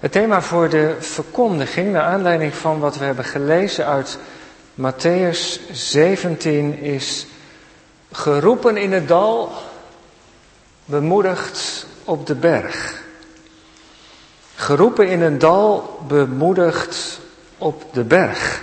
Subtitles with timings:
[0.00, 4.18] Het thema voor de verkondiging, naar aanleiding van wat we hebben gelezen uit
[4.74, 7.26] Matthäus 17, is
[8.12, 9.52] geroepen in het dal,
[10.84, 13.02] bemoedigd op de berg.
[14.54, 17.20] Geroepen in een dal, bemoedigd
[17.58, 18.62] op de berg.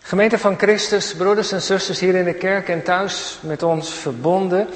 [0.00, 4.68] Gemeente van Christus, broeders en zusters hier in de kerk en thuis met ons verbonden.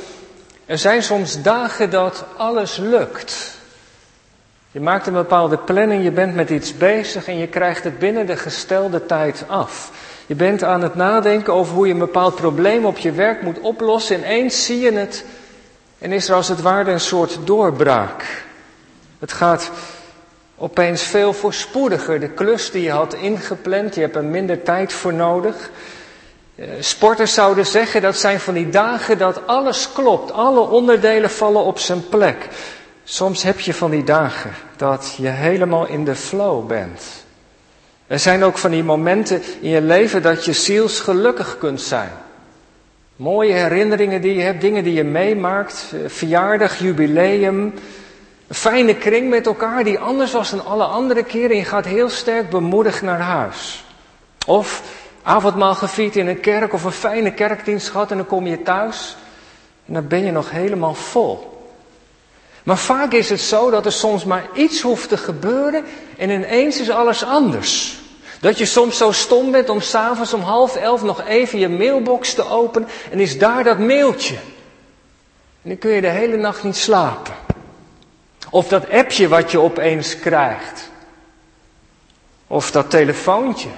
[0.71, 3.54] Er zijn soms dagen dat alles lukt.
[4.71, 8.26] Je maakt een bepaalde planning, je bent met iets bezig en je krijgt het binnen
[8.26, 9.90] de gestelde tijd af.
[10.26, 13.61] Je bent aan het nadenken over hoe je een bepaald probleem op je werk moet
[13.61, 14.17] oplossen.
[14.17, 15.25] En eens zie je het
[15.98, 18.45] en is er als het ware een soort doorbraak.
[19.18, 19.71] Het gaat
[20.57, 22.21] opeens veel voorspoediger.
[22.21, 25.71] De klus die je had ingepland, je hebt er minder tijd voor nodig.
[26.61, 31.64] Eh, sporters zouden zeggen dat zijn van die dagen dat alles klopt, alle onderdelen vallen
[31.64, 32.48] op zijn plek.
[33.05, 37.03] Soms heb je van die dagen dat je helemaal in de flow bent.
[38.07, 42.11] Er zijn ook van die momenten in je leven dat je zielsgelukkig kunt zijn.
[43.17, 47.75] Mooie herinneringen die je hebt, dingen die je meemaakt, eh, verjaardag, jubileum,
[48.49, 51.87] een fijne kring met elkaar die anders was dan alle andere keren en je gaat
[51.87, 53.84] heel sterk bemoedigd naar huis.
[54.47, 54.83] Of
[55.23, 59.17] avondmaal gevierd in een kerk of een fijne kerkdienst gehad en dan kom je thuis
[59.87, 61.59] en dan ben je nog helemaal vol.
[62.62, 65.85] Maar vaak is het zo dat er soms maar iets hoeft te gebeuren
[66.17, 67.99] en ineens is alles anders.
[68.41, 72.34] Dat je soms zo stom bent om s'avonds om half elf nog even je mailbox
[72.34, 74.34] te openen en is daar dat mailtje.
[75.62, 77.34] En dan kun je de hele nacht niet slapen.
[78.51, 80.91] Of dat appje wat je opeens krijgt.
[82.47, 83.69] Of dat telefoontje.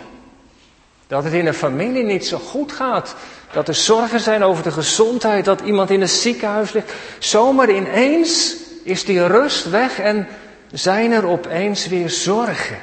[1.12, 3.14] Dat het in een familie niet zo goed gaat.
[3.52, 5.44] Dat er zorgen zijn over de gezondheid.
[5.44, 6.92] Dat iemand in een ziekenhuis ligt.
[7.18, 10.28] Zomaar ineens is die rust weg en
[10.70, 12.78] zijn er opeens weer zorgen.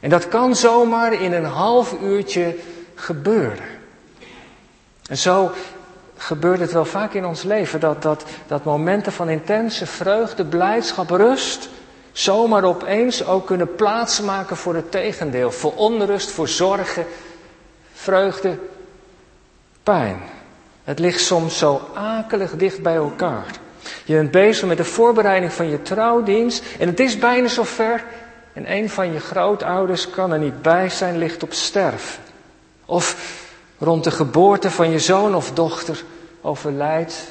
[0.00, 2.56] En dat kan zomaar in een half uurtje
[2.94, 3.66] gebeuren.
[5.08, 5.50] En zo
[6.16, 11.10] gebeurt het wel vaak in ons leven dat, dat, dat momenten van intense vreugde, blijdschap,
[11.10, 11.68] rust
[12.12, 15.50] zomaar opeens ook kunnen plaatsmaken voor het tegendeel.
[15.50, 17.06] Voor onrust, voor zorgen,
[17.98, 18.58] vreugde,
[19.82, 20.18] pijn.
[20.84, 23.46] Het ligt soms zo akelig dicht bij elkaar.
[24.04, 28.04] Je bent bezig met de voorbereiding van je trouwdienst en het is bijna zover
[28.52, 32.22] en een van je grootouders kan er niet bij zijn, ligt op sterven.
[32.84, 33.36] Of
[33.78, 36.02] rond de geboorte van je zoon of dochter
[36.40, 37.26] overlijdt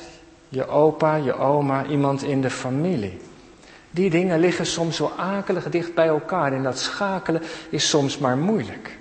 [0.50, 3.20] je opa, je oma, iemand in de familie.
[3.92, 8.38] Die dingen liggen soms zo akelig dicht bij elkaar en dat schakelen is soms maar
[8.38, 8.98] moeilijk.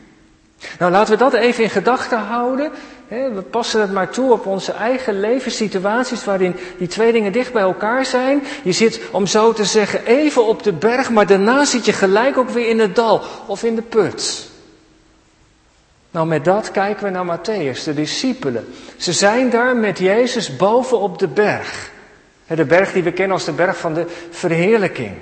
[0.79, 2.71] Nou, laten we dat even in gedachten houden.
[3.09, 7.63] We passen het maar toe op onze eigen levenssituaties waarin die twee dingen dicht bij
[7.63, 8.43] elkaar zijn.
[8.63, 12.39] Je zit, om zo te zeggen, even op de berg, maar daarna zit je gelijk
[12.39, 14.49] ook weer in het dal of in de put.
[16.11, 18.75] Nou, met dat kijken we naar Matthäus, de discipelen.
[18.97, 21.91] Ze zijn daar met Jezus boven op de berg.
[22.47, 25.13] De berg die we kennen als de berg van de verheerlijking.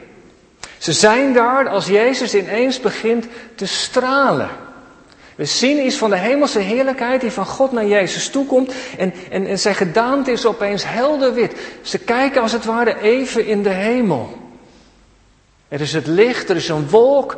[0.79, 4.49] Ze zijn daar als Jezus ineens begint te stralen.
[5.37, 9.47] We zien iets van de hemelse heerlijkheid die van God naar Jezus toekomt en, en,
[9.47, 11.57] en zijn gedaante is opeens helder wit.
[11.83, 14.39] Ze kijken als het ware even in de hemel.
[15.69, 17.37] Er is het licht, er is een wolk.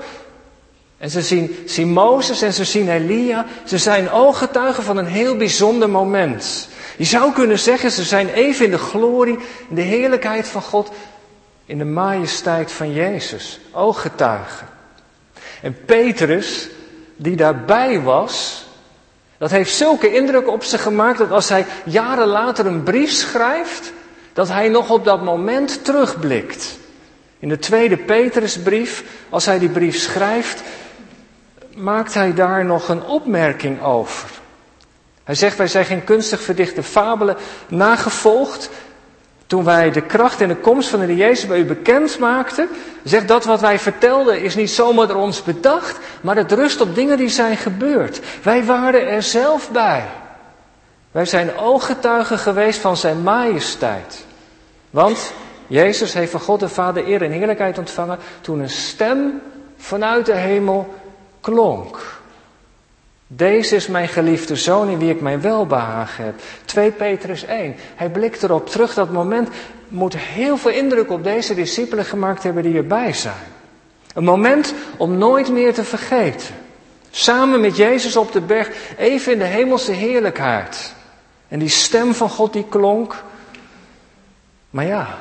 [0.98, 3.46] En ze zien, zien Mozes en ze zien Elia.
[3.64, 6.68] Ze zijn ooggetuigen van een heel bijzonder moment.
[6.96, 10.90] Je zou kunnen zeggen, ze zijn even in de glorie, in de heerlijkheid van God,
[11.66, 13.60] in de majesteit van Jezus.
[13.72, 14.68] Ooggetuigen.
[15.62, 16.68] En Petrus,
[17.16, 18.64] die daarbij was,
[19.38, 23.92] dat heeft zulke indruk op ze gemaakt dat als hij jaren later een brief schrijft,
[24.32, 26.78] dat hij nog op dat moment terugblikt.
[27.38, 30.62] In de tweede Petrusbrief, als hij die brief schrijft,
[31.74, 34.30] maakt hij daar nog een opmerking over.
[35.24, 37.36] Hij zegt, wij zijn geen kunstig verdichte fabelen
[37.68, 38.70] nagevolgd,
[39.46, 42.68] toen wij de kracht en de komst van de Jezus bij u bekend maakten,
[43.02, 46.94] zegt dat wat wij vertelden is niet zomaar door ons bedacht, maar het rust op
[46.94, 48.20] dingen die zijn gebeurd.
[48.42, 50.04] Wij waren er zelf bij.
[51.10, 54.24] Wij zijn ooggetuigen geweest van zijn majesteit.
[54.90, 55.32] Want
[55.66, 59.42] Jezus heeft van God de Vader eer en heerlijkheid ontvangen toen een stem
[59.76, 60.94] vanuit de hemel
[61.40, 61.98] klonk.
[63.26, 66.34] Deze is mijn geliefde zoon in wie ik mijn welbehagen heb.
[66.64, 67.74] 2 Petrus 1.
[67.94, 68.94] Hij blikt erop terug.
[68.94, 69.48] Dat moment
[69.88, 73.54] moet heel veel indruk op deze discipelen gemaakt hebben die erbij zijn.
[74.14, 76.54] Een moment om nooit meer te vergeten.
[77.10, 80.94] Samen met Jezus op de berg, even in de hemelse heerlijkheid.
[81.48, 83.24] En die stem van God die klonk.
[84.70, 85.18] Maar ja,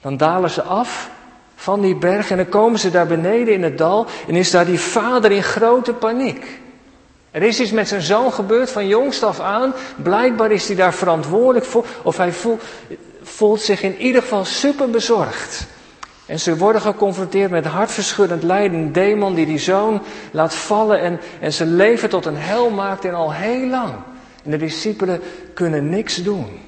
[0.00, 1.10] Dan dalen ze af
[1.54, 4.66] van die berg en dan komen ze daar beneden in het dal en is daar
[4.66, 6.59] die vader in grote paniek.
[7.30, 9.74] Er is iets met zijn zoon gebeurd van jongst af aan.
[10.02, 11.86] Blijkbaar is hij daar verantwoordelijk voor.
[12.02, 12.32] Of hij
[13.22, 15.66] voelt, zich in ieder geval super bezorgd.
[16.26, 18.92] En ze worden geconfronteerd met hartverschuddend lijden.
[18.92, 23.14] Demon die die zoon laat vallen en, en zijn leven tot een hel maakt en
[23.14, 23.92] al heel lang.
[24.44, 25.20] En de discipelen
[25.54, 26.60] kunnen niks doen.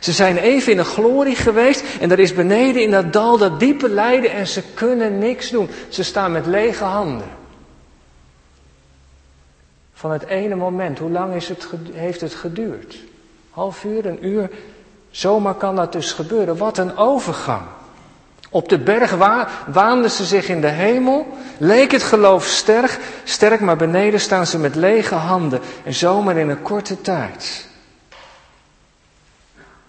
[0.00, 3.60] Ze zijn even in een glorie geweest en er is beneden in dat dal dat
[3.60, 5.68] diepe lijden en ze kunnen niks doen.
[5.88, 7.37] Ze staan met lege handen.
[9.98, 12.98] Van het ene moment, hoe lang is het, heeft het geduurd?
[13.50, 14.50] Half uur, een uur?
[15.10, 16.56] Zomaar kan dat dus gebeuren.
[16.56, 17.62] Wat een overgang.
[18.50, 19.14] Op de berg
[19.66, 24.58] waanden ze zich in de hemel, leek het geloof sterk, sterk, maar beneden staan ze
[24.58, 27.66] met lege handen en zomaar in een korte tijd.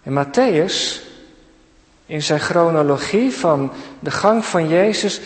[0.04, 1.02] En Matthäus,
[2.06, 5.22] in zijn chronologie van de gang van Jezus,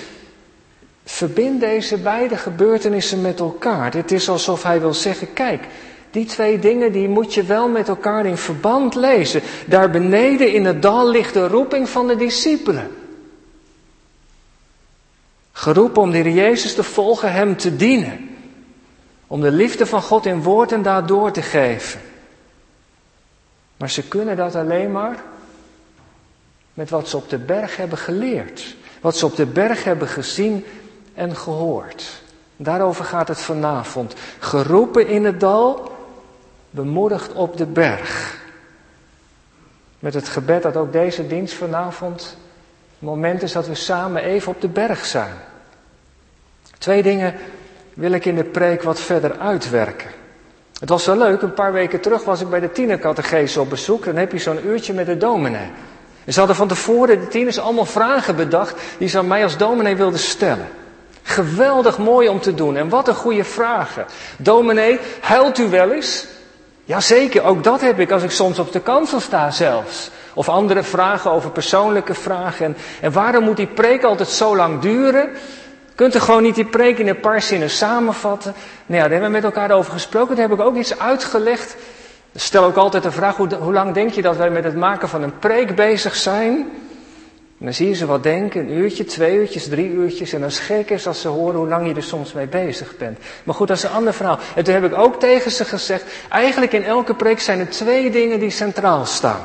[1.05, 3.93] verbindt deze beide gebeurtenissen met elkaar.
[3.93, 5.63] Het is alsof hij wil zeggen, kijk,
[6.11, 9.41] die twee dingen die moet je wel met elkaar in verband lezen.
[9.65, 12.91] Daar beneden in het dal ligt de roeping van de discipelen.
[15.51, 18.29] Geroepen om de Heer Jezus te volgen, Hem te dienen.
[19.27, 22.01] Om de liefde van God in woord en daad door te geven.
[23.77, 25.23] Maar ze kunnen dat alleen maar
[26.73, 28.75] met wat ze op de berg hebben geleerd.
[29.01, 30.65] Wat ze op de berg hebben gezien
[31.13, 32.21] en gehoord.
[32.55, 34.13] Daarover gaat het vanavond.
[34.39, 35.91] Geroepen in het dal,
[36.69, 38.41] bemoedigd op de berg.
[39.99, 42.37] Met het gebed dat ook deze dienst vanavond
[43.03, 45.33] het moment is dat we samen even op de berg zijn.
[46.77, 47.35] Twee dingen
[47.93, 50.09] wil ik in de preek wat verder uitwerken.
[50.79, 54.05] Het was wel leuk, een paar weken terug was ik bij de tienercategees op bezoek.
[54.05, 55.71] Dan heb je zo'n uurtje met de dominee.
[56.25, 59.57] En ze hadden van tevoren de tieners allemaal vragen bedacht die ze aan mij als
[59.57, 60.67] dominee wilden stellen.
[61.23, 62.75] Geweldig mooi om te doen.
[62.75, 64.05] En wat een goede vragen.
[64.37, 66.25] Dominee, huilt u wel eens?
[66.85, 70.09] Jazeker, ook dat heb ik als ik soms op de kansel sta zelfs.
[70.33, 72.65] Of andere vragen over persoonlijke vragen.
[72.65, 75.29] En, en waarom moet die preek altijd zo lang duren?
[75.95, 78.53] Kunt u gewoon niet die preek in een paar zinnen samenvatten?
[78.85, 80.35] Nou ja, daar hebben we met elkaar over gesproken.
[80.35, 81.75] Daar heb ik ook iets uitgelegd.
[82.35, 85.09] Stel ook altijd de vraag, hoe, hoe lang denk je dat wij met het maken
[85.09, 86.71] van een preek bezig zijn?
[87.63, 90.33] En dan zie je ze wat denken, een uurtje, twee uurtjes, drie uurtjes.
[90.33, 93.19] En dan schrik is als ze horen hoe lang je er soms mee bezig bent.
[93.43, 94.39] Maar goed, dat is een ander verhaal.
[94.55, 98.09] En toen heb ik ook tegen ze gezegd, eigenlijk in elke preek zijn er twee
[98.09, 99.41] dingen die centraal staan.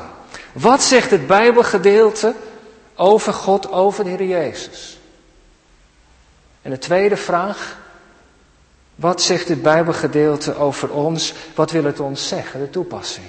[0.51, 2.33] Wat zegt het Bijbelgedeelte
[2.95, 4.99] over God, over de Heer Jezus?
[6.61, 7.77] En de tweede vraag,
[8.95, 11.33] wat zegt dit Bijbelgedeelte over ons?
[11.55, 13.27] Wat wil het ons zeggen, de toepassing?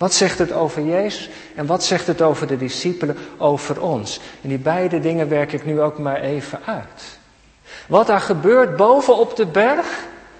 [0.00, 4.20] Wat zegt het over Jezus en wat zegt het over de discipelen, over ons?
[4.42, 7.18] En die beide dingen werk ik nu ook maar even uit.
[7.86, 9.86] Wat daar gebeurt boven op de berg,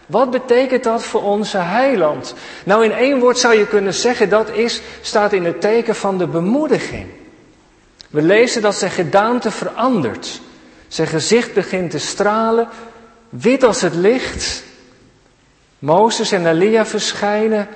[0.06, 2.34] wat betekent dat voor onze heiland?
[2.64, 6.18] Nou, in één woord zou je kunnen zeggen, dat is, staat in het teken van
[6.18, 7.06] de bemoediging.
[8.10, 10.40] We lezen dat zijn gedaante verandert.
[10.88, 12.68] Zijn gezicht begint te stralen,
[13.28, 14.62] wit als het licht.
[15.78, 17.68] Mozes en Elia verschijnen.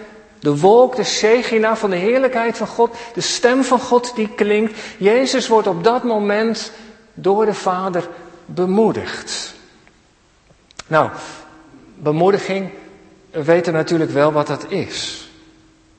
[0.44, 4.78] De wolk, de Shechina van de heerlijkheid van God, de stem van God die klinkt.
[4.98, 6.72] Jezus wordt op dat moment
[7.14, 8.08] door de Vader
[8.46, 9.54] bemoedigd.
[10.86, 11.10] Nou,
[11.94, 12.70] bemoediging,
[13.30, 15.28] we weten natuurlijk wel wat dat is.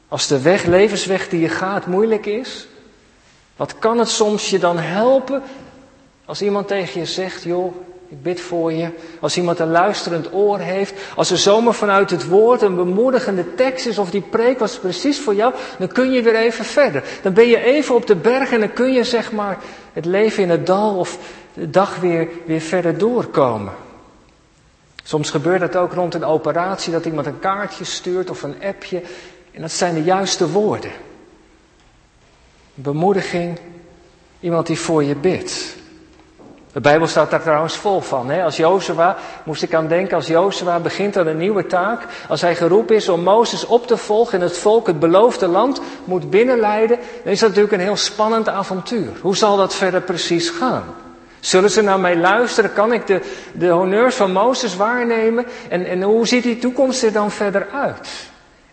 [0.08, 2.68] Als de weg, levensweg die je gaat moeilijk is,
[3.56, 5.44] wat kan het soms je dan helpen
[6.26, 7.76] als iemand tegen je zegt, joh,
[8.08, 8.90] ik bid voor je.
[9.20, 10.94] Als iemand een luisterend oor heeft.
[11.16, 15.20] Als er zomaar vanuit het woord een bemoedigende tekst is of die preek was precies
[15.20, 15.54] voor jou.
[15.78, 17.04] Dan kun je weer even verder.
[17.22, 19.58] Dan ben je even op de berg en dan kun je zeg maar
[19.94, 21.18] het leven in het dal of
[21.54, 23.74] de dag weer, weer verder doorkomen.
[25.04, 29.02] Soms gebeurt dat ook rond een operatie dat iemand een kaartje stuurt of een appje.
[29.52, 30.92] En dat zijn de juiste woorden.
[32.74, 33.60] Bemoediging.
[34.40, 35.76] Iemand die voor je bidt.
[36.76, 38.30] De Bijbel staat daar trouwens vol van.
[38.30, 38.44] Hè?
[38.44, 42.06] Als Jozua, moest ik aan denken, als Jozua begint aan een nieuwe taak.
[42.28, 45.82] Als hij geroepen is om Mozes op te volgen en het volk het beloofde land
[46.04, 47.00] moet binnenleiden.
[47.24, 49.08] Dan is dat natuurlijk een heel spannend avontuur.
[49.22, 50.84] Hoe zal dat verder precies gaan?
[51.40, 52.74] Zullen ze naar mij luisteren?
[52.74, 53.22] Kan ik de,
[53.54, 55.46] de honneurs van Mozes waarnemen?
[55.70, 58.10] En, en hoe ziet die toekomst er dan verder uit?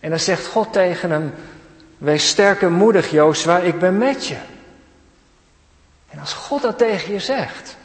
[0.00, 1.34] En dan zegt God tegen hem,
[1.98, 4.36] wees sterk en moedig Jozua, ik ben met je.
[6.10, 7.80] En als God dat tegen je zegt,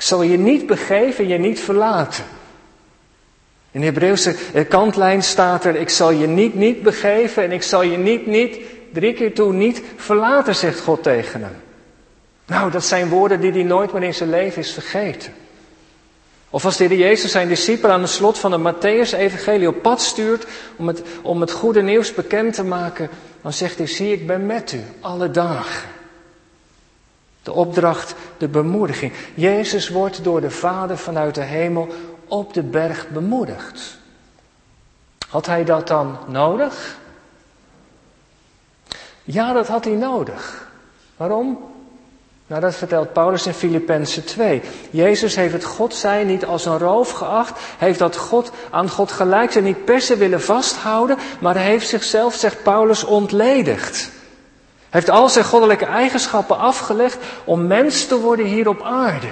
[0.00, 2.24] ik zal je niet begeven, je niet verlaten.
[3.70, 4.34] In de Hebreeuwse
[4.68, 8.58] kantlijn staat er, ik zal je niet niet begeven en ik zal je niet niet,
[8.92, 11.56] drie keer toe niet verlaten, zegt God tegen hem.
[12.46, 15.32] Nou, dat zijn woorden die hij nooit meer in zijn leven is vergeten.
[16.50, 20.00] Of als de Heer Jezus zijn discipelen aan het slot van de Matthäus-evangelie op pad
[20.00, 23.08] stuurt om het, om het goede nieuws bekend te maken,
[23.42, 25.99] dan zegt hij, zie ik ben met u alle dagen.
[27.42, 29.12] De opdracht, de bemoediging.
[29.34, 31.88] Jezus wordt door de Vader vanuit de hemel
[32.28, 33.98] op de berg bemoedigd.
[35.28, 36.98] Had hij dat dan nodig?
[39.24, 40.68] Ja, dat had hij nodig.
[41.16, 41.58] Waarom?
[42.46, 44.62] Nou, dat vertelt Paulus in Filippenzen 2.
[44.90, 47.58] Jezus heeft het God zijn niet als een roof geacht.
[47.78, 51.16] Heeft dat God aan God gelijk zijn niet per se willen vasthouden.
[51.40, 54.10] Maar hij heeft zichzelf, zegt Paulus, ontledigd.
[54.90, 59.28] Heeft al zijn goddelijke eigenschappen afgelegd om mens te worden hier op aarde.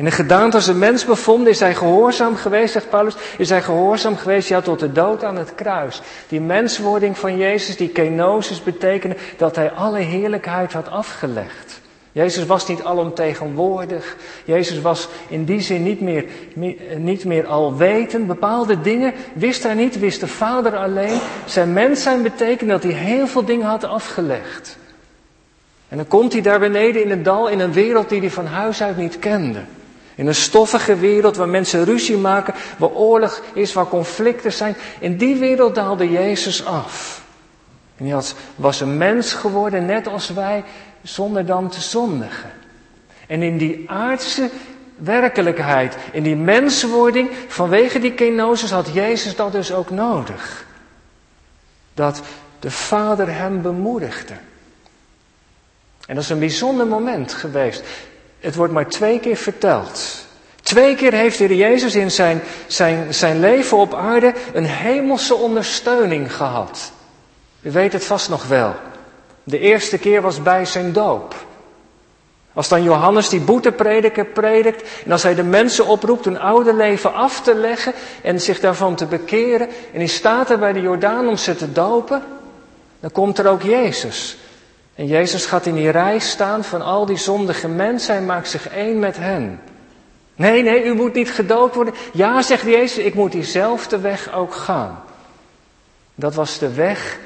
[0.00, 3.62] In de gedaante als een mens bevonden is hij gehoorzaam geweest, zegt Paulus, is hij
[3.62, 6.02] gehoorzaam geweest, ja, tot de dood aan het kruis.
[6.28, 11.79] Die menswording van Jezus, die kenosis, betekende dat hij alle heerlijkheid had afgelegd.
[12.12, 14.16] Jezus was niet alomtegenwoordig.
[14.44, 16.24] Jezus was in die zin niet meer,
[16.96, 18.26] niet meer alwetend.
[18.26, 21.20] Bepaalde dingen wist hij niet, wist de Vader alleen.
[21.44, 24.78] Zijn mens zijn betekende dat hij heel veel dingen had afgelegd.
[25.88, 28.46] En dan komt hij daar beneden in het dal in een wereld die hij van
[28.46, 29.60] huis uit niet kende.
[30.14, 34.76] In een stoffige wereld waar mensen ruzie maken, waar oorlog is, waar conflicten zijn.
[34.98, 37.22] In die wereld daalde Jezus af.
[37.96, 38.22] En hij
[38.56, 40.64] was een mens geworden, net als wij,
[41.02, 42.50] zonder dan te zondigen.
[43.26, 44.50] En in die aardse
[44.96, 50.66] werkelijkheid, in die menswording, vanwege die kenosis had Jezus dat dus ook nodig.
[51.94, 52.20] Dat
[52.58, 54.34] de Vader hem bemoedigde.
[56.06, 57.82] En dat is een bijzonder moment geweest.
[58.40, 60.26] Het wordt maar twee keer verteld.
[60.62, 66.34] Twee keer heeft de Jezus in zijn, zijn, zijn leven op aarde een hemelse ondersteuning
[66.34, 66.92] gehad.
[67.62, 68.74] U weet het vast nog wel.
[69.44, 71.34] De eerste keer was bij zijn doop.
[72.52, 77.14] Als dan Johannes die boeteprediker predikt en als hij de mensen oproept een oude leven
[77.14, 77.92] af te leggen
[78.22, 81.72] en zich daarvan te bekeren en hij staat er bij de Jordaan om ze te
[81.72, 82.22] dopen,
[83.00, 84.36] dan komt er ook Jezus.
[84.94, 88.14] En Jezus gaat in die rij staan van al die zondige mensen.
[88.14, 89.60] Hij maakt zich één met hen.
[90.34, 91.94] Nee, nee, u moet niet gedoopt worden.
[92.12, 95.02] Ja, zegt Jezus, ik moet diezelfde weg ook gaan.
[96.14, 97.18] Dat was de weg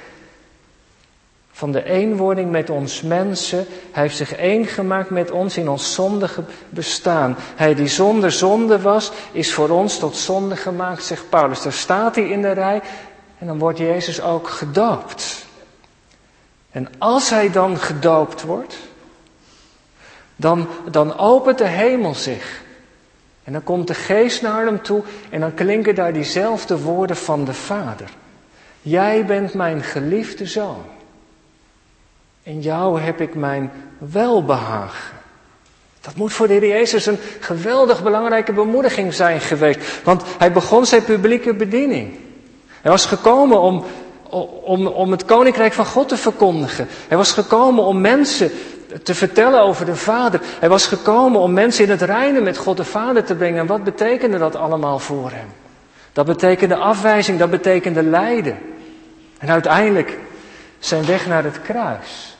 [1.56, 3.66] van de eenwording met ons mensen.
[3.92, 7.36] Hij heeft zich één gemaakt met ons in ons zondige bestaan.
[7.38, 11.62] Hij die zonder zonde was, is voor ons tot zonde gemaakt, zegt Paulus.
[11.62, 12.82] Daar staat hij in de rij
[13.38, 15.46] en dan wordt Jezus ook gedoopt.
[16.70, 18.76] En als hij dan gedoopt wordt,
[20.36, 22.62] dan, dan opent de hemel zich.
[23.44, 27.44] En dan komt de geest naar hem toe en dan klinken daar diezelfde woorden van
[27.44, 28.10] de Vader.
[28.82, 30.93] Jij bent mijn geliefde zoon.
[32.46, 35.16] In jou heb ik mijn welbehagen.
[36.00, 40.04] Dat moet voor de Heer Jezus een geweldig belangrijke bemoediging zijn geweest.
[40.04, 42.18] Want hij begon zijn publieke bediening.
[42.80, 43.84] Hij was gekomen om
[44.64, 46.86] om, om het koninkrijk van God te verkondigen.
[47.08, 48.50] Hij was gekomen om mensen
[49.02, 50.40] te vertellen over de Vader.
[50.58, 53.60] Hij was gekomen om mensen in het reinen met God de Vader te brengen.
[53.60, 55.48] En wat betekende dat allemaal voor hem?
[56.12, 58.58] Dat betekende afwijzing, dat betekende lijden.
[59.38, 60.18] En uiteindelijk
[60.78, 62.33] zijn weg naar het kruis.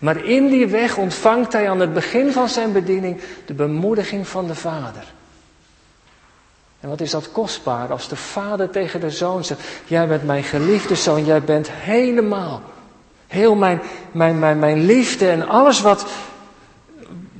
[0.00, 4.46] Maar in die weg ontvangt hij aan het begin van zijn bediening de bemoediging van
[4.46, 5.04] de Vader.
[6.80, 10.42] En wat is dat kostbaar als de vader tegen de zoon zegt, jij bent mijn
[10.42, 12.62] geliefde zoon, jij bent helemaal,
[13.26, 13.80] heel mijn,
[14.12, 16.06] mijn, mijn, mijn liefde en alles wat,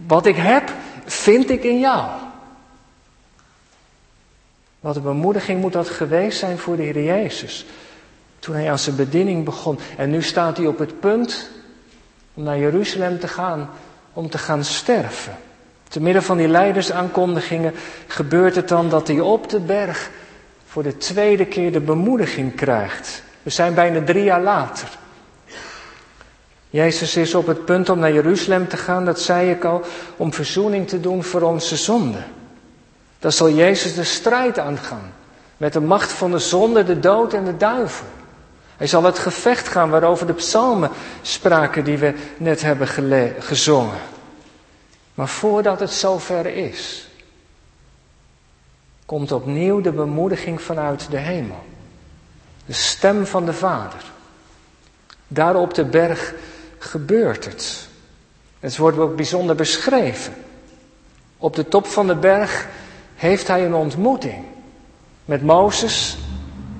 [0.06, 0.72] wat ik heb,
[1.04, 2.08] vind ik in jou.
[4.80, 7.66] Wat een bemoediging moet dat geweest zijn voor de Heer Jezus.
[8.38, 9.78] Toen hij aan zijn bediening begon.
[9.96, 11.50] En nu staat hij op het punt
[12.34, 13.70] om naar Jeruzalem te gaan,
[14.12, 15.36] om te gaan sterven.
[15.88, 17.74] Te midden van die leidersaankondigingen
[18.06, 20.10] gebeurt het dan dat hij op de berg
[20.66, 23.22] voor de tweede keer de bemoediging krijgt.
[23.42, 24.88] We zijn bijna drie jaar later.
[26.70, 29.82] Jezus is op het punt om naar Jeruzalem te gaan, dat zei ik al,
[30.16, 32.24] om verzoening te doen voor onze zonden.
[33.18, 35.12] Dan zal Jezus de strijd aangaan
[35.56, 38.06] met de macht van de zonde, de dood en de duivel.
[38.80, 40.90] Hij zal het gevecht gaan waarover de psalmen
[41.22, 42.88] spraken die we net hebben
[43.38, 43.98] gezongen.
[45.14, 47.08] Maar voordat het zover is,
[49.06, 51.64] komt opnieuw de bemoediging vanuit de hemel.
[52.66, 54.02] De stem van de Vader.
[55.28, 56.34] Daar op de berg
[56.78, 57.88] gebeurt het.
[58.60, 60.34] Het wordt ook bijzonder beschreven.
[61.36, 62.68] Op de top van de berg
[63.14, 64.44] heeft hij een ontmoeting
[65.24, 66.18] met Mozes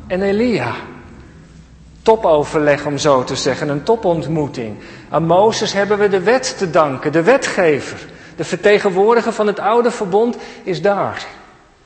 [0.06, 0.74] en Elia.
[2.10, 4.76] Topoverleg, om zo te zeggen, een topontmoeting.
[5.08, 8.06] Aan Mozes hebben we de wet te danken, de wetgever.
[8.36, 11.26] De vertegenwoordiger van het oude verbond is daar.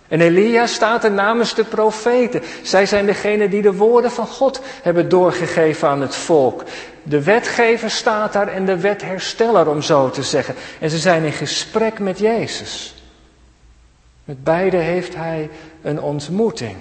[0.08, 2.42] En Elia staat er namens de profeten.
[2.62, 6.62] Zij zijn degene die de woorden van God hebben doorgegeven aan het volk.
[7.02, 10.54] De wetgever staat daar en de wethersteller, om zo te zeggen.
[10.80, 12.94] En ze zijn in gesprek met Jezus.
[14.24, 15.50] Met beide heeft hij
[15.82, 16.76] een ontmoeting.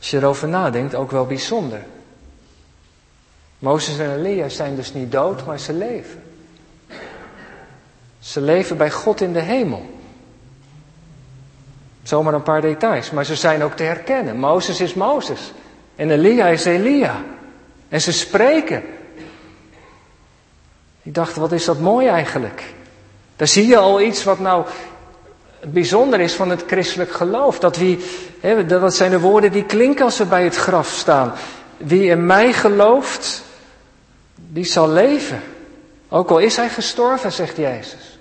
[0.00, 1.80] Als je erover nadenkt, ook wel bijzonder.
[3.58, 6.22] Mozes en Elia zijn dus niet dood, maar ze leven.
[8.18, 9.98] Ze leven bij God in de hemel.
[12.02, 14.36] Zomaar een paar details, maar ze zijn ook te herkennen.
[14.36, 15.52] Mozes is Mozes
[15.96, 17.22] en Elia is Elia.
[17.88, 18.82] En ze spreken.
[21.02, 22.74] Ik dacht, wat is dat mooi eigenlijk?
[23.36, 24.66] Daar zie je al iets wat nou
[25.66, 27.58] bijzonder is van het christelijk geloof.
[27.58, 27.98] Dat, wie,
[28.40, 31.32] hè, dat zijn de woorden die klinken als ze bij het graf staan.
[31.76, 33.42] Wie in mij gelooft,
[34.34, 35.40] die zal leven.
[36.08, 38.18] Ook al is hij gestorven, zegt Jezus.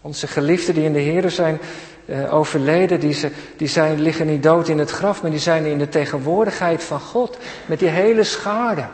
[0.00, 1.60] Onze geliefden die in de Heer zijn
[2.04, 5.64] uh, overleden, die, ze, die zijn, liggen niet dood in het graf, maar die zijn
[5.64, 7.36] in de tegenwoordigheid van God.
[7.66, 8.86] Met die hele schade.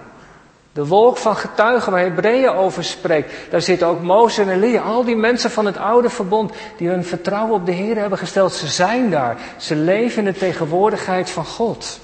[0.75, 3.33] De wolk van getuigen waar Hebreeën over spreekt.
[3.51, 4.83] Daar zitten ook Mozes en Elia.
[4.83, 8.53] Al die mensen van het oude verbond die hun vertrouwen op de Heer hebben gesteld.
[8.53, 9.39] Ze zijn daar.
[9.57, 12.01] Ze leven in de tegenwoordigheid van God.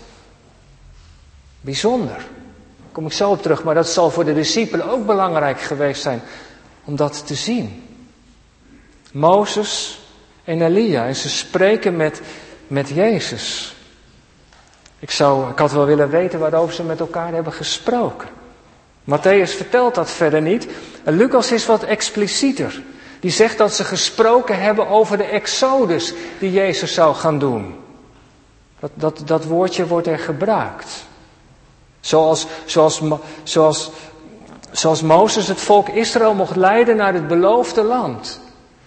[1.60, 2.16] Bijzonder.
[2.16, 3.64] Daar kom ik zo op terug.
[3.64, 6.22] Maar dat zal voor de discipelen ook belangrijk geweest zijn.
[6.84, 7.82] Om dat te zien.
[9.12, 10.00] Mozes
[10.44, 11.06] en Elia.
[11.06, 12.20] En ze spreken met,
[12.66, 13.74] met Jezus.
[14.98, 18.38] Ik, zou, ik had wel willen weten waarover ze met elkaar hebben gesproken.
[19.04, 20.68] Matthäus vertelt dat verder niet.
[21.04, 22.82] En Lucas is wat explicieter.
[23.20, 27.74] Die zegt dat ze gesproken hebben over de exodus die Jezus zou gaan doen.
[28.80, 31.06] Dat, dat, dat woordje wordt er gebruikt.
[32.00, 33.00] Zoals, zoals,
[33.42, 33.90] zoals,
[34.70, 38.40] zoals Mozes het volk Israël mocht leiden naar het beloofde land.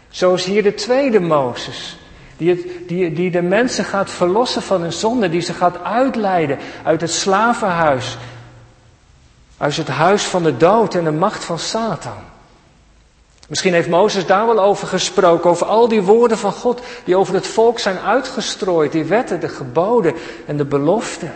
[0.10, 1.98] Zo is hier de tweede Mozes.
[2.38, 5.30] Die, het, die, die de mensen gaat verlossen van hun zonde.
[5.30, 8.18] Die ze gaat uitleiden uit het slavenhuis.
[9.64, 12.18] Uit het huis van de dood en de macht van Satan.
[13.48, 15.50] Misschien heeft Mozes daar wel over gesproken.
[15.50, 18.92] Over al die woorden van God die over het volk zijn uitgestrooid.
[18.92, 20.14] Die wetten, de geboden
[20.46, 21.34] en de beloften.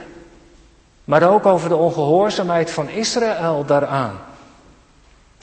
[1.04, 4.20] Maar ook over de ongehoorzaamheid van Israël daaraan.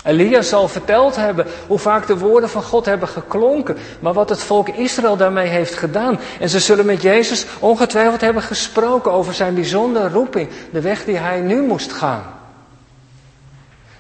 [0.05, 4.43] Elia zal verteld hebben hoe vaak de woorden van God hebben geklonken, maar wat het
[4.43, 6.19] volk Israël daarmee heeft gedaan.
[6.41, 11.17] En ze zullen met Jezus ongetwijfeld hebben gesproken over zijn bijzondere roeping, de weg die
[11.17, 12.43] hij nu moest gaan.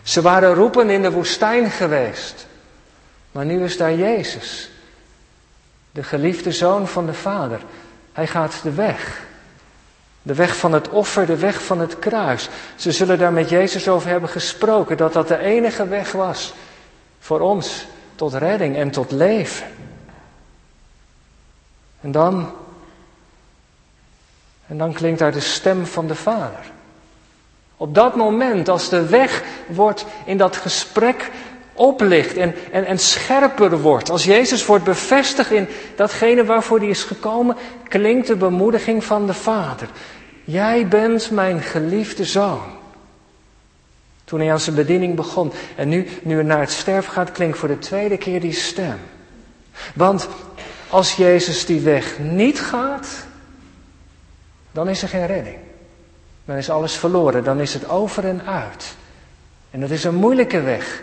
[0.05, 2.47] Ze waren roepen in de woestijn geweest,
[3.33, 4.71] maar nu is daar Jezus,
[5.91, 7.61] de geliefde zoon van de Vader.
[8.13, 9.23] Hij gaat de weg.
[10.23, 12.49] De weg van het offer, de weg van het kruis.
[12.77, 16.55] Ze zullen daar met Jezus over hebben gesproken, dat dat de enige weg was
[17.21, 19.67] voor ons tot redding en tot leven.
[22.01, 22.53] En dan,
[24.67, 26.73] en dan klinkt daar de stem van de Vader.
[27.77, 31.31] Op dat moment, als de weg wordt in dat gesprek
[31.75, 34.11] oplicht en, en, en scherper wordt.
[34.11, 37.57] Als Jezus wordt bevestigd in datgene waarvoor hij is gekomen,
[37.89, 39.89] klinkt de bemoediging van de Vader.
[40.45, 42.63] Jij bent mijn geliefde zoon.
[44.25, 45.53] Toen hij aan zijn bediening begon.
[45.77, 48.99] En nu, nu hij naar het sterf gaat, klinkt voor de tweede keer die stem.
[49.95, 50.29] Want
[50.89, 53.27] als Jezus die weg niet gaat,
[54.73, 55.57] dan is er geen redding.
[56.45, 58.95] Dan is alles verloren, dan is het over en uit.
[59.71, 61.03] En dat is een moeilijke weg.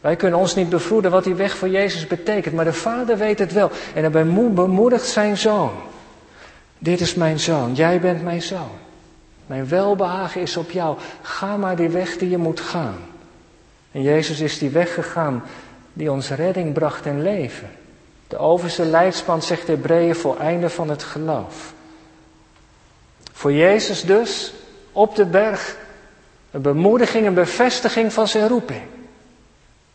[0.00, 3.38] Wij kunnen ons niet bevroeden wat die weg voor Jezus betekent, maar de Vader weet
[3.38, 3.70] het wel.
[3.94, 5.72] En hij bemoedigt zijn zoon.
[6.78, 8.70] Dit is mijn zoon, jij bent mijn zoon.
[9.46, 10.96] Mijn welbehagen is op jou.
[11.22, 12.96] Ga maar die weg die je moet gaan.
[13.92, 15.42] En Jezus is die weg gegaan
[15.92, 17.70] die ons redding bracht en leven.
[18.28, 21.72] De overste leidspan, zegt de Hebreeën, voor einde van het geloof.
[23.32, 24.52] Voor Jezus dus,
[24.96, 25.76] op de berg,
[26.50, 28.82] een bemoediging, een bevestiging van zijn roeping.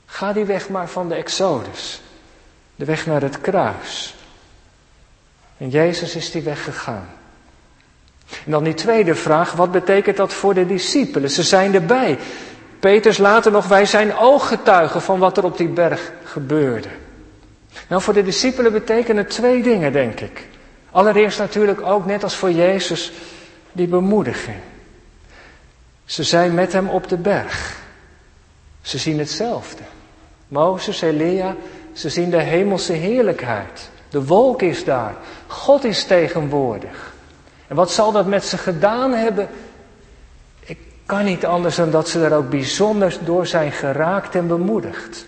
[0.05, 2.01] Ga die weg maar van de Exodus.
[2.75, 4.15] De weg naar het kruis.
[5.57, 7.09] En Jezus is die weg gegaan.
[8.45, 11.29] En dan die tweede vraag, wat betekent dat voor de discipelen?
[11.29, 12.17] Ze zijn erbij.
[12.79, 16.89] Peters later nog, wij zijn ooggetuigen van wat er op die berg gebeurde.
[17.87, 20.47] Nou, voor de discipelen betekenen het twee dingen, denk ik.
[20.91, 23.11] Allereerst natuurlijk ook, net als voor Jezus,
[23.71, 24.57] die bemoediging.
[26.11, 27.75] Ze zijn met hem op de berg.
[28.81, 29.83] Ze zien hetzelfde.
[30.47, 31.55] Mozes, Elia,
[31.93, 33.89] ze zien de hemelse heerlijkheid.
[34.09, 35.15] De wolk is daar.
[35.47, 37.13] God is tegenwoordig.
[37.67, 39.47] En wat zal dat met ze gedaan hebben?
[40.59, 45.25] Ik kan niet anders dan dat ze daar ook bijzonder door zijn geraakt en bemoedigd.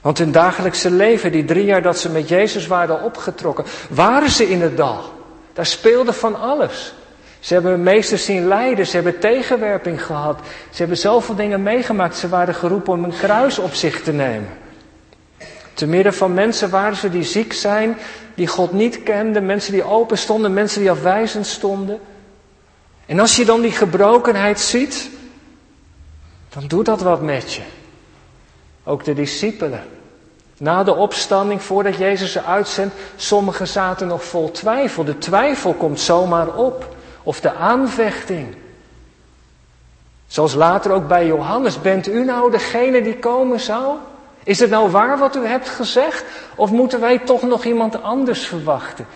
[0.00, 4.48] Want hun dagelijkse leven, die drie jaar dat ze met Jezus waren opgetrokken, waren ze
[4.48, 5.12] in het dal.
[5.52, 6.94] Daar speelde van alles.
[7.46, 10.38] Ze hebben hun meester zien lijden, ze hebben tegenwerping gehad.
[10.70, 12.16] Ze hebben zoveel dingen meegemaakt.
[12.16, 14.48] Ze waren geroepen om een kruis op zich te nemen.
[15.74, 17.96] Te midden van mensen waren ze die ziek zijn,
[18.34, 22.00] die God niet kenden, mensen die open stonden, mensen die afwijzend stonden.
[23.06, 25.10] En als je dan die gebrokenheid ziet,
[26.48, 27.62] dan doet dat wat met je.
[28.84, 29.84] Ook de discipelen.
[30.58, 35.04] Na de opstanding, voordat Jezus ze uitzendt, sommigen zaten nog vol twijfel.
[35.04, 36.94] De twijfel komt zomaar op.
[37.26, 38.54] Of de aanvechting.
[40.26, 41.80] Zoals later ook bij Johannes.
[41.80, 43.96] Bent u nou degene die komen zou?
[44.44, 46.24] Is het nou waar wat u hebt gezegd?
[46.56, 49.06] Of moeten wij toch nog iemand anders verwachten?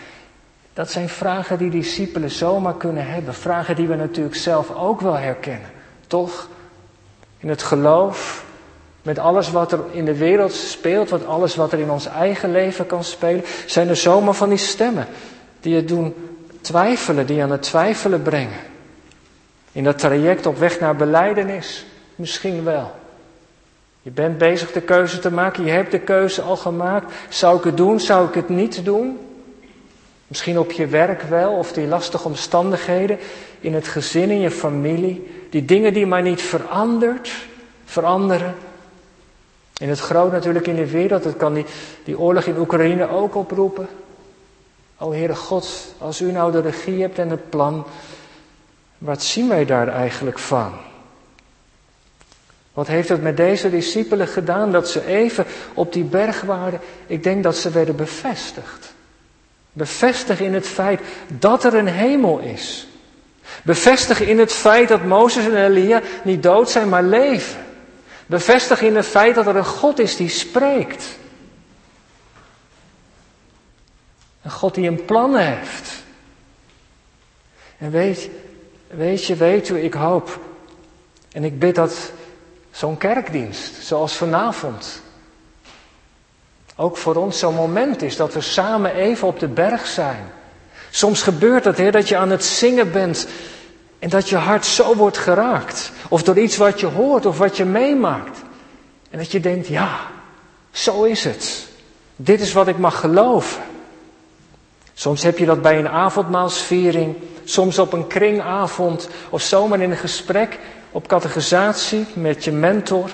[0.73, 3.35] Dat zijn vragen die discipelen zomaar kunnen hebben.
[3.35, 5.71] Vragen die we natuurlijk zelf ook wel herkennen.
[6.07, 6.49] Toch?
[7.39, 8.45] In het geloof,
[9.03, 12.53] met alles wat er in de wereld speelt, wat alles wat er in ons eigen
[12.53, 15.07] leven kan spelen, zijn er zomaar van die stemmen
[15.61, 16.15] die het doen
[16.61, 18.61] twijfelen, die aan het twijfelen brengen.
[19.73, 22.99] In dat traject op weg naar beleidenis, misschien wel.
[24.03, 27.13] Je bent bezig de keuze te maken, je hebt de keuze al gemaakt.
[27.29, 29.19] Zou ik het doen, zou ik het niet doen?
[30.27, 33.19] Misschien op je werk wel, of die lastige omstandigheden
[33.61, 35.47] in het gezin, in je familie.
[35.51, 37.31] Die dingen die maar niet verandert,
[37.85, 38.55] veranderen.
[39.79, 41.65] In het groot natuurlijk in de wereld, dat kan die,
[42.05, 43.89] die oorlog in Oekraïne ook oproepen.
[45.03, 47.87] O Heere God, als u nou de regie hebt en het plan,
[48.99, 50.73] wat zien wij daar eigenlijk van?
[52.73, 56.81] Wat heeft het met deze discipelen gedaan dat ze even op die berg waren?
[57.07, 58.95] Ik denk dat ze werden bevestigd.
[59.73, 62.89] Bevestigd in het feit dat er een hemel is.
[63.63, 67.61] Bevestigd in het feit dat Mozes en Elia niet dood zijn, maar leven.
[68.27, 71.19] Bevestigd in het feit dat er een God is die spreekt.
[74.43, 76.03] Een God die een plan heeft.
[77.79, 78.31] En weet,
[78.87, 80.41] weet je, weet u, ik hoop
[81.33, 82.13] en ik bid dat
[82.71, 85.03] zo'n kerkdienst, zoals vanavond,
[86.77, 90.33] ook voor ons zo'n moment is dat we samen even op de berg zijn.
[90.91, 93.27] Soms gebeurt het, Heer, dat je aan het zingen bent
[93.99, 95.93] en dat je hart zo wordt geraakt.
[96.09, 98.39] Of door iets wat je hoort of wat je meemaakt.
[99.11, 99.99] En dat je denkt, ja,
[100.71, 101.69] zo is het.
[102.17, 103.63] Dit is wat ik mag geloven.
[105.01, 109.97] Soms heb je dat bij een avondmaalsviering, soms op een kringavond of zomaar in een
[109.97, 110.59] gesprek
[110.91, 113.11] op categorisatie met je mentor.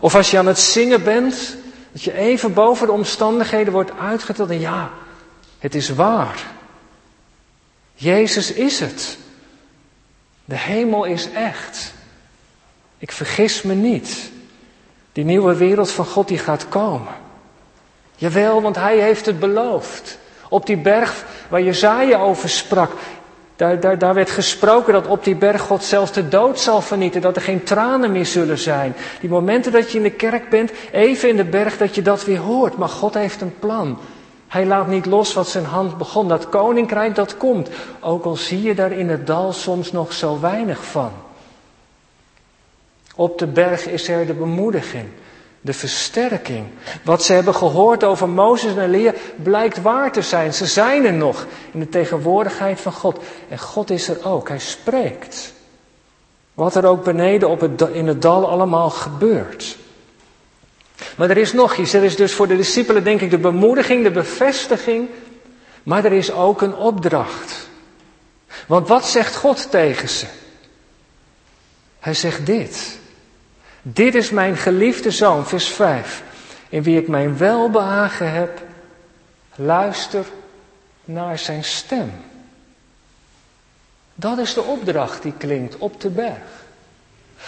[0.00, 1.56] Of als je aan het zingen bent,
[1.92, 4.90] dat je even boven de omstandigheden wordt uitgetild en ja,
[5.58, 6.46] het is waar.
[7.94, 9.18] Jezus is het.
[10.44, 11.92] De hemel is echt.
[12.98, 14.30] Ik vergis me niet.
[15.12, 17.14] Die nieuwe wereld van God die gaat komen.
[18.16, 20.18] Jawel, want hij heeft het beloofd.
[20.50, 22.92] Op die berg waar Jezaja over sprak.
[23.56, 27.20] Daar, daar, daar werd gesproken dat op die berg God zelfs de dood zal vernieten.
[27.20, 28.94] Dat er geen tranen meer zullen zijn.
[29.20, 32.24] Die momenten dat je in de kerk bent, even in de berg, dat je dat
[32.24, 32.76] weer hoort.
[32.76, 33.98] Maar God heeft een plan.
[34.48, 36.28] Hij laat niet los wat zijn hand begon.
[36.28, 37.68] Dat koninkrijk dat komt.
[38.00, 41.12] Ook al zie je daar in het dal soms nog zo weinig van.
[43.14, 45.08] Op de berg is er de bemoediging
[45.60, 46.66] de versterking.
[47.04, 50.54] Wat ze hebben gehoord over Mozes en Elia blijkt waar te zijn.
[50.54, 53.18] Ze zijn er nog in de tegenwoordigheid van God.
[53.48, 54.48] En God is er ook.
[54.48, 55.52] Hij spreekt.
[56.54, 59.76] Wat er ook beneden op het, in het dal allemaal gebeurt.
[61.16, 61.92] Maar er is nog iets.
[61.92, 65.08] Er is dus voor de discipelen denk ik de bemoediging, de bevestiging.
[65.82, 67.68] Maar er is ook een opdracht.
[68.66, 70.26] Want wat zegt God tegen ze?
[71.98, 72.98] Hij zegt dit.
[73.82, 76.22] Dit is mijn geliefde zoon, vers 5,
[76.68, 78.62] in wie ik mijn welbehagen heb.
[79.54, 80.24] Luister
[81.04, 82.12] naar zijn stem.
[84.14, 86.60] Dat is de opdracht die klinkt op de berg.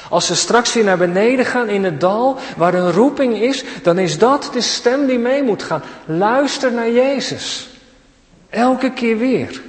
[0.08, 3.98] Als ze straks weer naar beneden gaan in het dal waar een roeping is, dan
[3.98, 5.82] is dat de stem die mee moet gaan.
[6.04, 7.68] Luister naar Jezus.
[8.50, 9.62] Elke keer weer.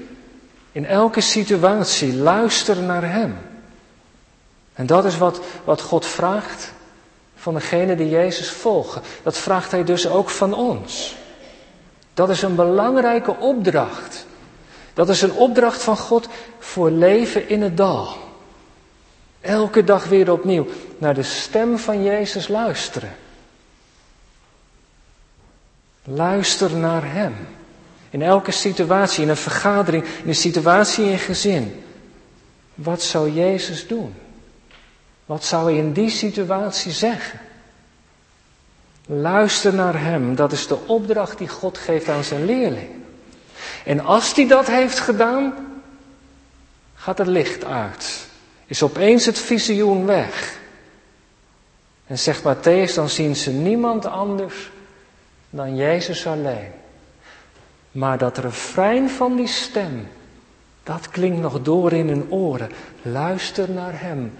[0.71, 3.37] In elke situatie, luister naar Hem.
[4.73, 6.73] En dat is wat, wat God vraagt
[7.35, 9.01] van degene die Jezus volgen.
[9.23, 11.15] Dat vraagt Hij dus ook van ons.
[12.13, 14.25] Dat is een belangrijke opdracht.
[14.93, 16.27] Dat is een opdracht van God
[16.59, 18.07] voor leven in het dal.
[19.41, 20.65] Elke dag weer opnieuw
[20.97, 23.15] naar de stem van Jezus luisteren.
[26.03, 27.35] Luister naar Hem.
[28.09, 31.83] In elke situatie, in een vergadering, in een situatie in gezin.
[32.73, 34.15] Wat zou Jezus doen?
[35.25, 37.39] Wat zou hij in die situatie zeggen?
[39.05, 42.89] Luister naar Hem, dat is de opdracht die God geeft aan zijn leerling.
[43.85, 45.53] En als hij dat heeft gedaan,
[46.95, 48.27] gaat het licht uit.
[48.65, 50.59] Is opeens het visioen weg.
[52.07, 54.71] En zegt Matthäus, dan zien ze niemand anders
[55.49, 56.71] dan Jezus alleen.
[57.91, 60.07] Maar dat refrein van die stem,
[60.83, 62.71] dat klinkt nog door in hun oren.
[63.01, 64.33] Luister naar Hem,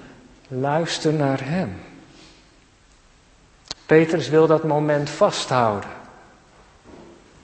[0.47, 1.81] luister naar Hem.
[3.85, 5.89] Petrus wil dat moment vasthouden.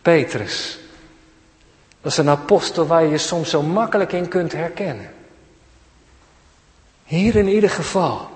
[0.01, 0.79] Petrus,
[2.01, 5.11] dat is een apostel waar je je soms zo makkelijk in kunt herkennen.
[7.03, 8.29] Hier in ieder geval.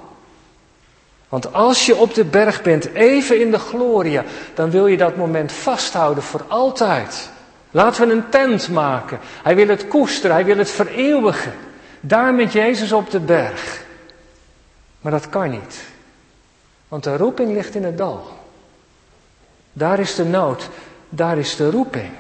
[1.30, 4.24] Want als je op de berg bent, even in de gloria,
[4.54, 7.30] dan wil je dat moment vasthouden voor altijd.
[7.72, 9.20] Laten we een tent maken.
[9.44, 11.54] Hij wil het koesteren, hij wil het vereeuwigen.
[12.00, 13.83] Daar met Jezus op de berg.
[15.04, 15.82] Maar dat kan niet.
[16.88, 18.38] Want de roeping ligt in het dal.
[19.74, 20.70] Daar is de nood,
[21.10, 22.12] daar is de roeping.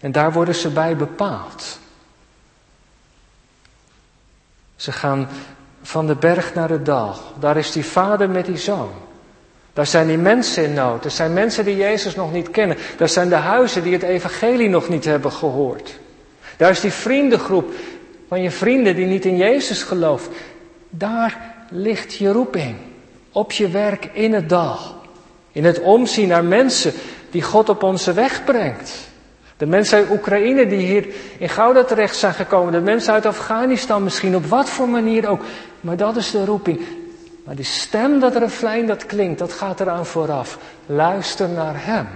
[0.00, 1.78] En daar worden ze bij bepaald.
[4.76, 5.28] Ze gaan
[5.82, 7.16] van de berg naar het dal.
[7.40, 8.92] Daar is die vader met die zoon.
[9.72, 11.04] Daar zijn die mensen in nood.
[11.04, 12.76] Er zijn mensen die Jezus nog niet kennen.
[12.96, 15.98] Daar zijn de huizen die het evangelie nog niet hebben gehoord.
[16.56, 17.72] Daar is die vriendengroep
[18.28, 20.32] van je vrienden die niet in Jezus geloven.
[20.90, 22.76] Daar ligt je roeping.
[23.32, 24.78] Op je werk in het dal.
[25.52, 26.92] In het omzien naar mensen
[27.30, 28.90] die God op onze weg brengt.
[29.56, 31.06] De mensen uit Oekraïne die hier
[31.38, 32.72] in Gouda terecht zijn gekomen.
[32.72, 35.42] De mensen uit Afghanistan misschien, op wat voor manier ook.
[35.80, 36.80] Maar dat is de roeping.
[37.44, 40.58] Maar die stem, dat refrein dat klinkt, dat gaat eraan vooraf.
[40.86, 42.06] Luister naar Hem.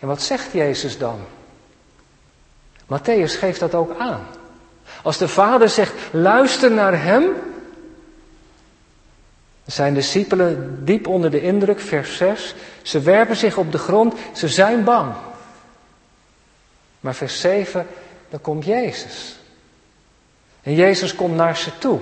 [0.00, 1.18] En wat zegt Jezus dan?
[2.88, 4.26] Matthäus geeft dat ook aan.
[5.02, 7.24] Als de Vader zegt, luister naar Hem,
[9.66, 12.54] zijn discipelen diep onder de indruk, vers 6.
[12.82, 15.14] Ze werpen zich op de grond, ze zijn bang.
[17.00, 17.86] Maar vers 7,
[18.28, 19.38] dan komt Jezus.
[20.62, 22.00] En Jezus komt naar ze toe.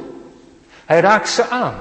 [0.85, 1.75] Hij raakt ze aan.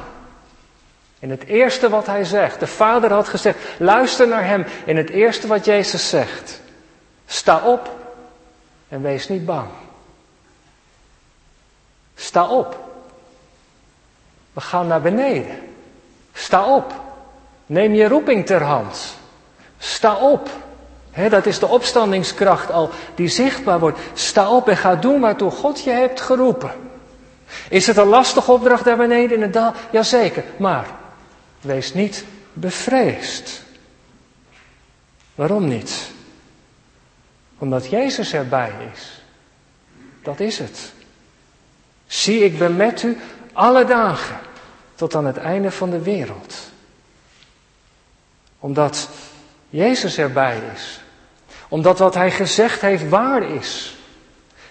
[1.20, 4.66] En het eerste wat hij zegt, de vader had gezegd, luister naar hem.
[4.86, 6.62] En het eerste wat Jezus zegt,
[7.26, 8.05] sta op
[8.88, 9.68] en wees niet bang.
[12.16, 12.80] Sta op.
[14.54, 15.60] We gaan naar beneden.
[16.34, 16.94] Sta op.
[17.66, 19.16] Neem je roeping ter hand.
[19.78, 20.50] Sta op.
[21.30, 24.00] dat is de opstandingskracht al die zichtbaar wordt.
[24.14, 26.72] Sta op en ga doen waartoe God je hebt geroepen.
[27.70, 29.74] Is het een lastige opdracht daar beneden in het dal?
[29.92, 30.86] Jazeker, maar
[31.62, 33.62] wees niet bevreesd.
[35.36, 36.14] Waarom niet?
[37.58, 39.22] Omdat Jezus erbij is.
[40.24, 40.94] Dat is het.
[42.08, 43.18] Zie, ik ben met u
[43.54, 44.38] alle dagen
[44.96, 46.56] tot aan het einde van de wereld.
[48.60, 49.10] Omdat
[49.70, 51.00] Jezus erbij is.
[51.68, 53.98] Omdat wat Hij gezegd heeft waar is.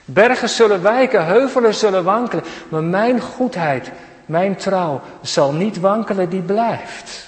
[0.04, 3.90] Bergen zullen wijken, heuvelen zullen wankelen, maar mijn goedheid,
[4.26, 7.26] mijn trouw zal niet wankelen, die blijft.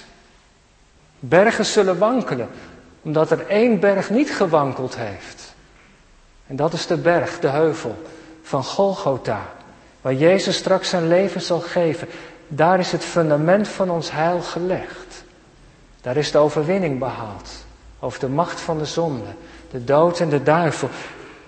[1.19, 2.49] Bergen zullen wankelen,
[3.01, 5.46] omdat er één berg niet gewankeld heeft.
[6.47, 7.95] En dat is de berg, de heuvel
[8.41, 9.41] van Golgotha,
[10.01, 12.07] waar Jezus straks zijn leven zal geven.
[12.47, 15.23] Daar is het fundament van ons heil gelegd.
[16.01, 17.49] Daar is de overwinning behaald
[17.99, 19.29] over de macht van de zonde,
[19.71, 20.89] de dood en de duivel.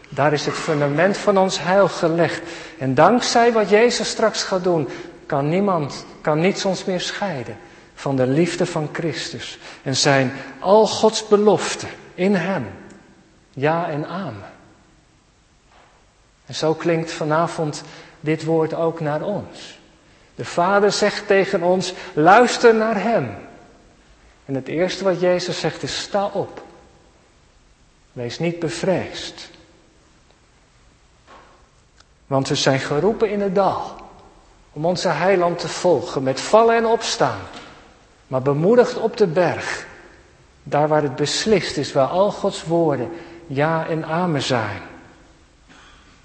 [0.10, 2.42] Daar is het fundament van ons heil gelegd.
[2.78, 4.88] En dankzij wat Jezus straks gaat doen,
[5.26, 7.58] kan niemand, kan niets ons meer scheiden
[7.94, 9.60] van de liefde van Christus.
[9.84, 12.68] En zijn al Gods beloften in Hem.
[13.54, 14.59] Ja en amen.
[16.50, 17.84] En zo klinkt vanavond
[18.20, 19.80] dit woord ook naar ons.
[20.36, 23.36] De Vader zegt tegen ons, luister naar Hem.
[24.46, 26.64] En het eerste wat Jezus zegt is, sta op.
[28.12, 29.50] Wees niet bevreesd.
[32.28, 33.96] Want we zijn geroepen in het dal
[34.74, 37.42] om onze heiland te volgen met vallen en opstaan.
[38.28, 39.88] Maar bemoedigd op de berg,
[40.64, 43.12] daar waar het beslist is, waar al Gods woorden
[43.48, 44.82] ja en amen zijn.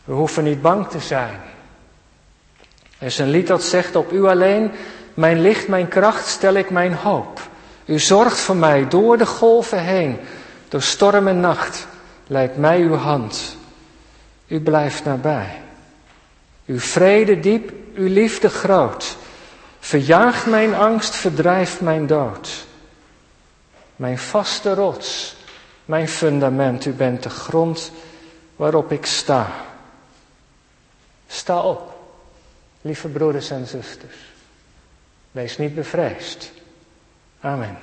[0.05, 1.41] We hoeven niet bang te zijn.
[2.99, 4.71] Er is een lied dat zegt op u alleen,
[5.15, 7.41] mijn licht, mijn kracht stel ik mijn hoop.
[7.85, 10.19] U zorgt voor mij door de golven heen,
[10.69, 11.87] door storm en nacht,
[12.27, 13.57] leidt mij uw hand.
[14.47, 15.61] U blijft nabij.
[16.67, 19.17] Uw vrede diep, uw liefde groot.
[19.81, 22.67] Verjaagt mijn angst, verdrijft mijn dood.
[23.97, 25.37] mijn vaste rots,
[25.85, 26.85] mijn fundament.
[26.85, 27.93] U bent de grond
[28.57, 29.47] waarop ik sta.
[31.35, 31.99] Sta op,
[32.81, 34.17] lieve broeders en zusters.
[35.31, 36.53] Wees niet bevreesd.
[37.41, 37.79] Amen.